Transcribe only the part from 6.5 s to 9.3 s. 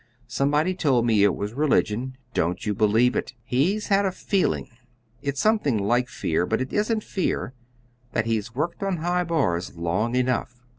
it isn't fear that he's worked on high